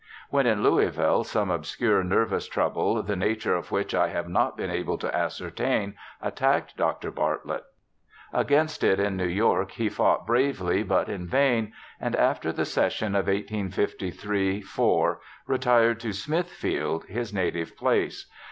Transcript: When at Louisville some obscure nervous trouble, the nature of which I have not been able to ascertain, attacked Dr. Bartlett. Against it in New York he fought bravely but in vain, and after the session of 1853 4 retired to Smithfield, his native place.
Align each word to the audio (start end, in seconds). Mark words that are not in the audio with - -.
When 0.31 0.47
at 0.47 0.57
Louisville 0.57 1.23
some 1.23 1.51
obscure 1.51 2.03
nervous 2.03 2.47
trouble, 2.47 3.03
the 3.03 3.15
nature 3.15 3.53
of 3.55 3.71
which 3.71 3.93
I 3.93 4.07
have 4.07 4.27
not 4.27 4.57
been 4.57 4.71
able 4.71 4.97
to 4.97 5.15
ascertain, 5.15 5.93
attacked 6.19 6.75
Dr. 6.75 7.11
Bartlett. 7.11 7.65
Against 8.33 8.83
it 8.83 8.99
in 8.99 9.15
New 9.15 9.27
York 9.27 9.73
he 9.73 9.89
fought 9.89 10.25
bravely 10.25 10.81
but 10.81 11.07
in 11.07 11.27
vain, 11.27 11.73
and 11.99 12.15
after 12.15 12.51
the 12.51 12.65
session 12.65 13.13
of 13.13 13.27
1853 13.27 14.61
4 14.63 15.21
retired 15.45 15.99
to 15.99 16.13
Smithfield, 16.13 17.05
his 17.05 17.31
native 17.31 17.77
place. 17.77 18.25